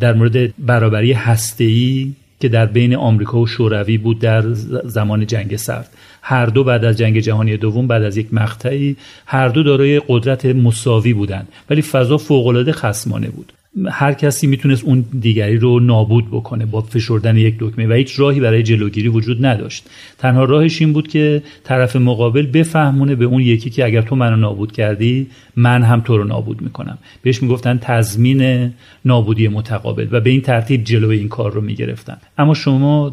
در 0.00 0.12
مورد 0.12 0.54
برابری 0.58 1.12
هسته‌ای 1.12 2.12
که 2.40 2.48
در 2.48 2.66
بین 2.66 2.96
آمریکا 2.96 3.40
و 3.40 3.46
شوروی 3.46 3.98
بود 3.98 4.18
در 4.18 4.52
زمان 4.84 5.26
جنگ 5.26 5.56
سرد. 5.56 5.90
هر 6.22 6.46
دو 6.46 6.64
بعد 6.64 6.84
از 6.84 6.98
جنگ 6.98 7.20
جهانی 7.20 7.56
دوم 7.56 7.86
بعد 7.86 8.02
از 8.02 8.16
یک 8.16 8.34
مقطعی 8.34 8.96
هر 9.26 9.48
دو 9.48 9.62
دارای 9.62 10.02
قدرت 10.08 10.46
مساوی 10.46 11.12
بودند 11.12 11.48
ولی 11.70 11.82
فضا 11.82 12.18
فوقالعاده 12.18 12.72
خسمانه 12.72 13.28
بود. 13.28 13.52
هر 13.90 14.12
کسی 14.12 14.46
می‌تونست 14.46 14.84
اون 14.84 15.04
دیگری 15.20 15.56
رو 15.56 15.80
نابود 15.80 16.28
بکنه 16.30 16.66
با 16.66 16.80
فشردن 16.80 17.36
یک 17.36 17.54
دکمه 17.58 17.86
و 17.86 17.92
هیچ 17.92 18.20
راهی 18.20 18.40
برای 18.40 18.62
جلوگیری 18.62 19.08
وجود 19.08 19.46
نداشت. 19.46 19.88
تنها 20.18 20.44
راهش 20.44 20.80
این 20.80 20.92
بود 20.92 21.08
که 21.08 21.42
طرف 21.64 21.96
مقابل 21.96 22.46
بفهمونه 22.46 23.14
به 23.14 23.24
اون 23.24 23.42
یکی 23.42 23.70
که 23.70 23.84
اگر 23.84 24.02
تو 24.02 24.16
منو 24.16 24.36
نابود 24.36 24.72
کردی 24.72 25.26
من 25.56 25.82
هم 25.82 26.00
تو 26.00 26.18
رو 26.18 26.24
نابود 26.24 26.62
می‌کنم. 26.62 26.98
بهش 27.22 27.42
می‌گفتن 27.42 27.78
تضمین 27.82 28.72
نابودی 29.04 29.48
متقابل 29.48 30.06
و 30.10 30.20
به 30.20 30.30
این 30.30 30.40
ترتیب 30.40 30.84
جلو 30.84 31.08
این 31.08 31.28
کار 31.28 31.52
رو 31.52 31.60
می‌گرفتن. 31.60 32.16
اما 32.38 32.54
شما 32.54 33.10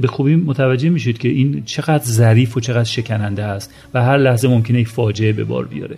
به 0.00 0.08
خوبی 0.08 0.36
متوجه 0.36 0.88
میشید 0.88 1.18
که 1.18 1.28
این 1.28 1.62
چقدر 1.64 2.04
ظریف 2.04 2.56
و 2.56 2.60
چقدر 2.60 2.84
شکننده 2.84 3.44
است 3.44 3.74
و 3.94 4.02
هر 4.02 4.16
لحظه 4.16 4.48
ممکنه 4.48 4.80
یک 4.80 4.88
فاجعه 4.88 5.32
به 5.32 5.44
بار 5.44 5.64
بیاره. 5.64 5.96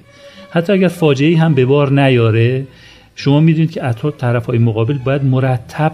حتی 0.51 0.73
اگر 0.73 0.89
فاجعه 0.89 1.39
هم 1.39 1.55
به 1.55 1.65
بار 1.65 1.93
نیاره 1.93 2.67
شما 3.21 3.41
می‌دونید 3.41 3.71
که 3.71 3.87
اطراف 3.87 4.17
طرف 4.17 4.47
های 4.47 4.59
مقابل 4.59 4.99
باید 4.99 5.25
مرتب 5.25 5.93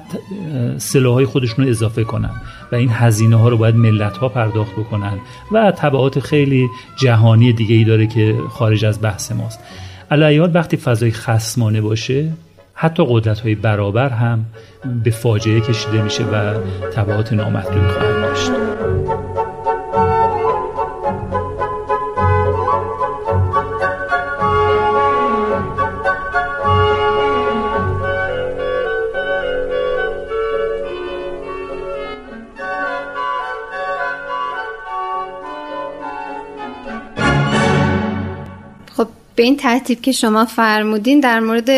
سلاح 0.79 1.25
خودشون 1.25 1.65
رو 1.65 1.71
اضافه 1.71 2.05
کنن 2.05 2.31
و 2.73 2.75
این 2.75 2.89
هزینه 2.93 3.37
ها 3.37 3.49
رو 3.49 3.57
باید 3.57 3.75
ملت 3.75 4.17
ها 4.17 4.29
پرداخت 4.29 4.73
بکنن 4.73 5.19
و 5.53 5.73
طبعات 5.73 6.21
خیلی 6.21 6.69
جهانی 6.97 7.53
دیگه 7.53 7.75
ای 7.75 7.85
داره 7.85 8.07
که 8.07 8.35
خارج 8.51 8.85
از 8.85 9.03
بحث 9.03 9.33
ماست. 9.33 9.61
علیال 10.11 10.51
وقتی 10.55 10.77
فضای 10.77 11.11
خسمانه 11.11 11.81
باشه 11.81 12.33
حتی 12.75 13.07
قدرت 13.09 13.41
های 13.41 13.55
برابر 13.55 14.09
هم 14.09 14.45
به 15.05 15.11
فاجعه 15.11 15.61
کشیده 15.61 16.03
میشه 16.03 16.25
و 16.25 16.55
طبعات 16.91 17.33
نامحدودی 17.33 17.89
خواهد 17.89 18.23
داشت. 18.23 18.51
به 39.37 39.43
این 39.43 39.57
ترتیب 39.57 40.01
که 40.01 40.13
شما 40.13 40.45
فرمودین 40.45 41.21
در 41.21 41.41
مورد 41.41 41.71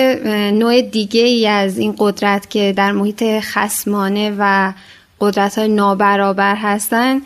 نوع 0.55 0.83
دیگه 0.83 1.21
ای 1.21 1.47
از 1.47 1.79
این 1.79 1.95
قدرت 1.99 2.51
که 2.51 2.75
در 2.77 2.93
محیط 2.93 3.25
خسمانه 3.41 4.35
و 4.39 4.73
قدرت 5.21 5.59
های 5.59 5.69
نابرابر 5.69 6.57
هستن 6.57 7.21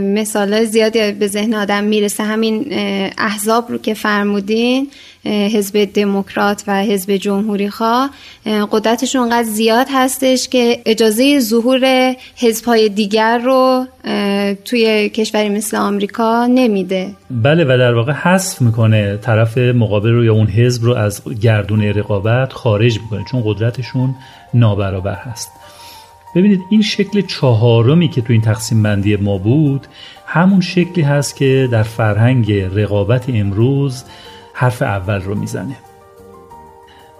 مثال 0.00 0.64
زیادی 0.64 1.12
به 1.12 1.26
ذهن 1.26 1.54
آدم 1.54 1.84
می‌رسه 1.84 2.22
همین 2.22 2.66
احزاب 3.18 3.70
رو 3.70 3.78
که 3.78 3.94
فرمودین 3.94 4.88
حزب 5.24 5.84
دموکرات 5.94 6.64
و 6.66 6.82
حزب 6.82 7.16
جمهوری 7.16 7.70
خواه. 7.70 8.10
قدرتشون 8.72 9.20
اونقدر 9.20 9.48
زیاد 9.48 9.86
هستش 9.90 10.48
که 10.48 10.82
اجازه 10.86 11.40
ظهور 11.40 12.14
حزب 12.36 12.64
های 12.64 12.88
دیگر 12.88 13.38
رو 13.38 13.86
توی 14.64 15.08
کشوری 15.08 15.48
مثل 15.48 15.76
آمریکا 15.76 16.46
نمیده. 16.46 17.08
بله 17.30 17.64
و 17.64 17.78
در 17.78 17.94
واقع 17.94 18.12
حذف 18.12 18.60
می‌کنه 18.60 19.16
طرف 19.16 19.58
مقابل 19.58 20.10
رو 20.10 20.24
یا 20.24 20.32
اون 20.32 20.46
حزب 20.46 20.84
رو 20.84 20.94
از 20.94 21.22
گردون 21.42 21.82
رقابت 21.82 22.52
خارج 22.52 22.98
می‌کنه 23.00 23.24
چون 23.30 23.42
قدرتشون 23.44 24.14
نابرابر 24.54 25.14
هست. 25.14 25.50
ببینید 26.36 26.60
این 26.70 26.82
شکل 26.82 27.20
چهارمی 27.20 28.08
که 28.08 28.20
تو 28.20 28.32
این 28.32 28.42
تقسیم 28.42 28.82
بندی 28.82 29.16
ما 29.16 29.38
بود 29.38 29.86
همون 30.26 30.60
شکلی 30.60 31.04
هست 31.04 31.36
که 31.36 31.68
در 31.72 31.82
فرهنگ 31.82 32.52
رقابت 32.52 33.24
امروز 33.28 34.04
حرف 34.54 34.82
اول 34.82 35.20
رو 35.20 35.34
می‌زنه. 35.34 35.76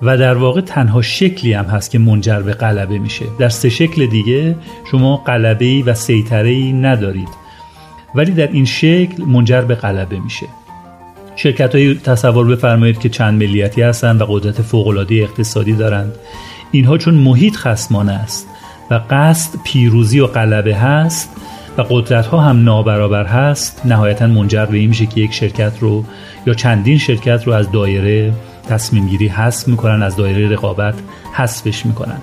و 0.03 0.19
در 0.19 0.35
واقع 0.35 0.61
تنها 0.61 1.03
شکلی 1.03 1.53
هم 1.53 1.65
هست 1.65 1.91
که 1.91 1.99
منجر 1.99 2.41
به 2.41 2.53
غلبه 2.53 2.99
میشه. 2.99 3.25
در 3.39 3.49
سه 3.49 3.69
شکل 3.69 4.07
دیگه 4.07 4.57
شما 4.91 5.17
غلبه 5.17 5.83
و 5.87 5.95
سیطره 5.95 6.73
ندارید. 6.73 7.29
ولی 8.15 8.33
در 8.33 8.53
این 8.53 8.65
شکل 8.65 9.25
منجر 9.25 9.61
به 9.61 9.75
غلبه 9.75 10.19
میشه. 10.19 10.47
شرکت 11.37 11.75
های 11.75 11.95
تصور 11.95 12.47
بفرمایید 12.47 12.99
که 12.99 13.09
چند 13.09 13.43
ملیتی 13.43 13.83
هستند 13.83 14.21
و 14.21 14.27
قدرت 14.27 14.63
فوق 14.63 15.07
اقتصادی 15.11 15.73
دارند. 15.73 16.15
اینها 16.71 16.99
چون 16.99 17.15
محیط 17.15 17.57
خسمانه 17.57 18.13
است. 18.13 18.49
و 18.91 19.01
قصد 19.11 19.59
پیروزی 19.65 20.21
و 20.21 20.27
غلبه 20.27 20.77
هست 20.77 21.31
و 21.79 21.83
قدرت 21.83 22.27
ها 22.27 22.41
هم 22.41 22.65
نابرابر 22.65 23.25
هست 23.25 23.87
نهایتا 23.87 24.27
منجر 24.27 24.67
به 24.67 24.77
این 24.77 24.89
میشه 24.89 25.07
که 25.07 25.21
یک 25.21 25.33
شرکت 25.33 25.73
رو 25.81 26.05
یا 26.47 26.55
چندین 26.55 26.99
شرکت 26.99 27.47
رو 27.47 27.53
از 27.53 27.73
دایره 27.73 28.33
تصمیم 28.69 29.09
گیری 29.09 29.29
حذف 29.29 29.69
می‌کنن 29.69 30.03
از 30.03 30.17
دایره 30.17 30.49
رقابت 30.49 30.95
حذفش 31.33 31.87
می‌کنن. 31.87 32.19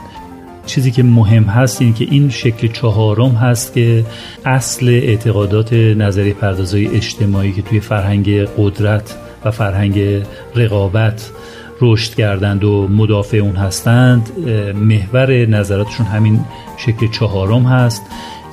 چیزی 0.65 0.91
که 0.91 1.04
مهم 1.04 1.43
هست 1.43 1.82
این 1.82 1.93
که 1.93 2.08
این 2.12 2.30
شکل 2.30 2.67
چهارم 2.67 3.32
هست 3.32 3.73
که 3.73 4.06
اصل 4.45 4.88
اعتقادات 4.88 5.73
نظری 5.73 6.34
پردازای 6.34 6.88
اجتماعی 6.88 7.52
که 7.52 7.62
توی 7.62 7.80
فرهنگ 7.80 8.30
قدرت 8.58 9.15
و 9.45 9.52
فرهنگ 9.52 10.23
رقابت 10.56 11.30
رشد 11.83 12.15
کردند 12.15 12.63
و 12.63 12.87
مدافع 12.87 13.37
اون 13.37 13.55
هستند 13.55 14.39
محور 14.75 15.45
نظراتشون 15.45 16.05
همین 16.05 16.39
شکل 16.77 17.07
چهارم 17.07 17.65
هست 17.65 18.01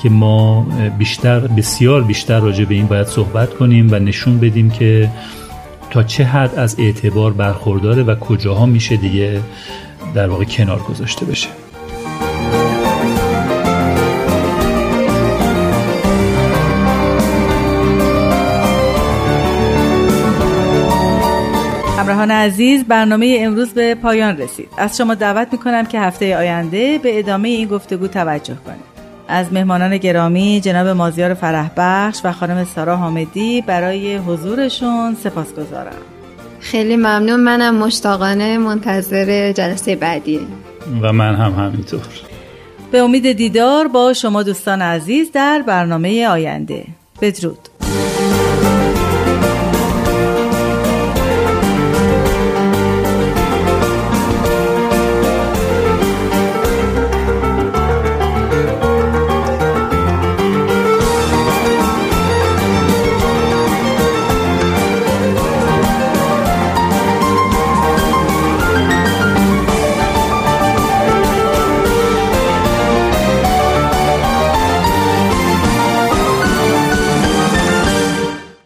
که 0.02 0.10
ما 0.10 0.66
بیشتر 0.98 1.40
بسیار 1.40 2.02
بیشتر 2.02 2.40
راجع 2.40 2.64
به 2.64 2.74
این 2.74 2.86
باید 2.86 3.06
صحبت 3.06 3.54
کنیم 3.54 3.88
و 3.90 3.98
نشون 3.98 4.38
بدیم 4.38 4.70
که 4.70 5.10
تا 5.90 6.02
چه 6.02 6.24
حد 6.24 6.54
از 6.54 6.80
اعتبار 6.80 7.32
برخورداره 7.32 8.02
و 8.02 8.14
کجاها 8.14 8.66
میشه 8.66 8.96
دیگه 8.96 9.40
در 10.14 10.28
واقع 10.28 10.44
کنار 10.44 10.78
گذاشته 10.78 11.26
بشه. 11.26 11.48
همراهان 22.20 22.44
عزیز 22.44 22.84
برنامه 22.84 23.36
امروز 23.40 23.74
به 23.74 23.94
پایان 23.94 24.36
رسید. 24.36 24.68
از 24.76 24.96
شما 24.96 25.14
دعوت 25.14 25.48
می‌کنم 25.52 25.86
که 25.86 26.00
هفته 26.00 26.36
آینده 26.36 26.98
به 26.98 27.18
ادامه 27.18 27.48
این 27.48 27.68
گفتگو 27.68 28.06
توجه 28.06 28.54
کنید. 28.54 28.90
از 29.28 29.52
مهمانان 29.52 29.96
گرامی 29.96 30.60
جناب 30.60 30.86
مازیار 30.86 31.34
فرحبخش 31.34 32.20
و 32.24 32.32
خانم 32.32 32.64
سارا 32.64 32.96
حامدی 32.96 33.62
برای 33.62 34.16
حضورشون 34.16 35.16
سپاس 35.24 35.52
گذارم 35.52 35.92
خیلی 36.60 36.96
ممنون. 36.96 37.40
منم 37.40 37.74
مشتاقانه 37.74 38.58
منتظر 38.58 39.52
جلسه 39.52 39.96
بعدی. 39.96 40.40
و 41.02 41.12
من 41.12 41.34
هم 41.34 41.52
همینطور. 41.52 42.00
به 42.92 42.98
امید 42.98 43.32
دیدار 43.32 43.88
با 43.88 44.12
شما 44.12 44.42
دوستان 44.42 44.82
عزیز 44.82 45.32
در 45.32 45.62
برنامه 45.66 46.28
آینده. 46.28 46.84
بدرود. 47.22 47.69